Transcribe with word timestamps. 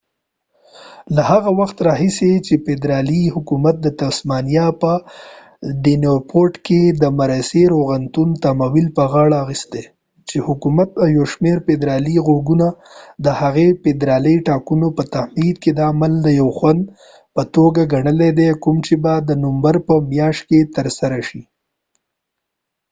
له 1.15 1.21
هغه 1.31 1.49
وخت 1.59 1.77
راهیسې 1.89 2.31
چې 2.45 2.53
فدرالي 2.65 3.23
حکومت 3.35 3.75
د 3.81 3.87
تسمانیا 4.03 4.67
په 4.81 4.91
ډیونپورټ 5.83 6.53
کې 6.67 6.81
د 7.01 7.03
مرسي 7.19 7.63
روغتون 7.73 8.29
تمویل 8.43 8.87
په 8.97 9.03
غاړه 9.11 9.35
اخیستي 9.43 9.83
چې 10.27 10.37
حکومت 10.47 10.89
او 11.01 11.07
یو 11.17 11.25
شمیر 11.33 11.57
فدرالي 11.67 12.15
غړو 12.25 12.39
د 13.25 13.27
هغه 13.41 13.65
فدرالي 13.83 14.35
ټاکنو 14.47 14.87
په 14.97 15.03
تمهيد 15.15 15.55
کې 15.63 15.71
دا 15.79 15.85
عمل 15.93 16.13
د 16.21 16.27
یو 16.41 16.49
خنډ 16.59 16.83
په 17.35 17.43
توګه 17.55 17.81
ګنلی 17.93 18.31
دی 18.39 18.47
کوم 18.63 18.77
چې 18.87 18.95
به 19.03 19.13
د 19.19 19.29
نومبر 19.43 19.75
په 19.87 19.93
مياشت 20.11 20.41
کې 20.49 20.59
ترسره 20.75 21.19
شي 21.29 21.41